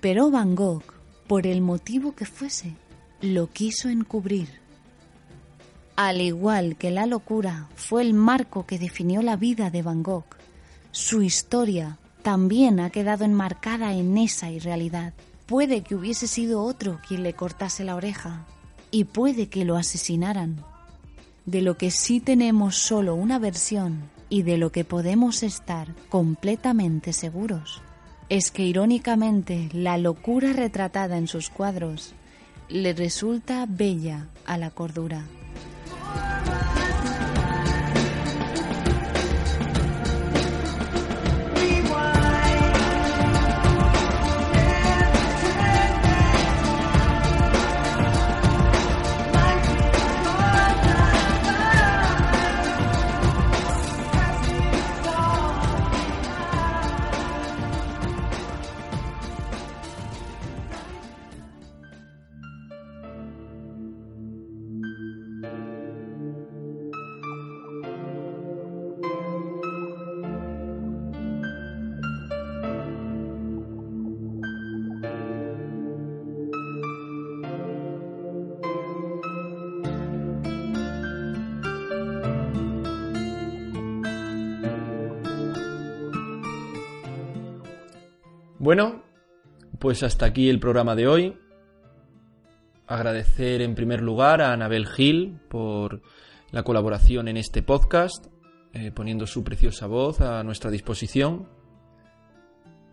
pero 0.00 0.30
Van 0.30 0.54
Gogh, 0.54 0.84
por 1.26 1.46
el 1.46 1.60
motivo 1.60 2.14
que 2.14 2.26
fuese, 2.26 2.74
lo 3.20 3.50
quiso 3.50 3.88
encubrir. 3.88 4.48
Al 5.96 6.20
igual 6.20 6.76
que 6.76 6.90
la 6.90 7.06
locura 7.06 7.68
fue 7.74 8.02
el 8.02 8.14
marco 8.14 8.66
que 8.66 8.78
definió 8.78 9.22
la 9.22 9.36
vida 9.36 9.70
de 9.70 9.82
Van 9.82 10.02
Gogh, 10.02 10.24
su 10.90 11.22
historia 11.22 11.98
también 12.22 12.80
ha 12.80 12.90
quedado 12.90 13.24
enmarcada 13.24 13.92
en 13.92 14.16
esa 14.16 14.50
irrealidad. 14.50 15.12
Puede 15.46 15.82
que 15.82 15.94
hubiese 15.94 16.26
sido 16.26 16.62
otro 16.62 17.00
quien 17.06 17.22
le 17.22 17.34
cortase 17.34 17.84
la 17.84 17.96
oreja 17.96 18.46
y 18.90 19.04
puede 19.04 19.48
que 19.48 19.64
lo 19.64 19.76
asesinaran. 19.76 20.64
De 21.44 21.60
lo 21.60 21.76
que 21.76 21.90
sí 21.90 22.20
tenemos 22.20 22.76
solo 22.76 23.14
una 23.14 23.38
versión 23.38 24.10
y 24.28 24.42
de 24.42 24.56
lo 24.56 24.70
que 24.70 24.84
podemos 24.84 25.42
estar 25.42 25.94
completamente 26.08 27.12
seguros 27.12 27.82
es 28.28 28.50
que 28.50 28.62
irónicamente 28.62 29.68
la 29.72 29.98
locura 29.98 30.52
retratada 30.52 31.18
en 31.18 31.26
sus 31.26 31.50
cuadros 31.50 32.14
le 32.68 32.94
resulta 32.94 33.66
bella 33.68 34.28
a 34.46 34.56
la 34.56 34.70
cordura. 34.70 35.26
Bueno, 88.62 89.02
pues 89.80 90.04
hasta 90.04 90.24
aquí 90.24 90.48
el 90.48 90.60
programa 90.60 90.94
de 90.94 91.08
hoy. 91.08 91.36
Agradecer 92.86 93.60
en 93.60 93.74
primer 93.74 94.00
lugar 94.00 94.40
a 94.40 94.52
Anabel 94.52 94.86
Gil 94.86 95.40
por 95.50 96.00
la 96.52 96.62
colaboración 96.62 97.26
en 97.26 97.38
este 97.38 97.64
podcast, 97.64 98.28
eh, 98.72 98.92
poniendo 98.92 99.26
su 99.26 99.42
preciosa 99.42 99.88
voz 99.88 100.20
a 100.20 100.44
nuestra 100.44 100.70
disposición. 100.70 101.48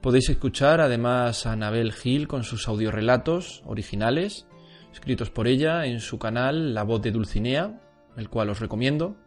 Podéis 0.02 0.30
escuchar 0.32 0.82
además 0.82 1.46
a 1.46 1.52
Anabel 1.52 1.94
Gil 1.94 2.28
con 2.28 2.44
sus 2.44 2.68
audiorelatos 2.68 3.62
originales, 3.68 4.48
escritos 4.92 5.30
por 5.30 5.48
ella 5.48 5.86
en 5.86 6.00
su 6.00 6.18
canal 6.18 6.74
La 6.74 6.82
Voz 6.82 7.04
de 7.04 7.12
Dulcinea, 7.12 7.80
el 8.18 8.28
cual 8.28 8.50
os 8.50 8.60
recomiendo. 8.60 9.18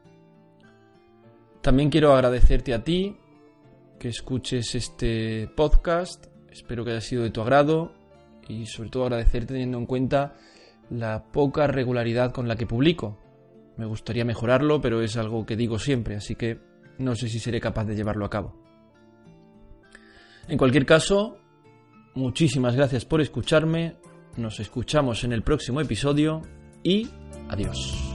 También 1.61 1.89
quiero 1.89 2.13
agradecerte 2.13 2.75
a 2.75 2.83
ti 2.83 3.17
que 4.01 4.09
escuches 4.09 4.75
este 4.75 5.47
podcast 5.55 6.32
Espero 6.53 6.85
que 6.85 6.91
haya 6.91 7.01
sido 7.01 7.23
de 7.23 7.31
tu 7.31 7.41
agrado 7.41 7.93
y 8.47 8.67
sobre 8.67 8.91
todo 8.91 9.05
agradecerte 9.05 9.55
teniendo 9.55 9.79
en 9.79 9.87
cuenta 9.87 10.35
la 10.91 11.25
poca 11.33 11.67
regularidad 11.67 12.33
con 12.33 12.47
la 12.47 12.57
que 12.57 12.67
publico. 12.67 13.19
Me 13.79 13.87
gustaría 13.87 14.25
mejorarlo, 14.25 14.81
pero 14.81 15.01
es 15.01 15.17
algo 15.17 15.47
que 15.47 15.57
digo 15.57 15.79
siempre, 15.79 16.15
así 16.17 16.35
que 16.35 16.61
no 16.99 17.15
sé 17.17 17.29
si 17.29 17.39
seré 17.39 17.61
capaz 17.61 17.87
de 17.87 17.97
llevarlo 17.97 18.27
a 18.27 18.31
cabo. 18.31 18.55
En 20.47 20.59
cualquier 20.59 20.85
caso, 20.85 21.39
muchísimas 22.15 22.77
gracias 22.77 23.07
por 23.07 23.23
escucharme, 23.23 23.97
nos 24.37 24.61
escuchamos 24.61 25.25
en 25.25 25.33
el 25.33 25.43
próximo 25.43 25.81
episodio 25.81 26.43
y 26.83 27.09
adiós. 27.49 28.12